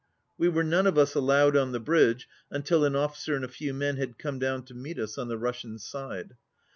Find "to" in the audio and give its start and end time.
4.65-4.73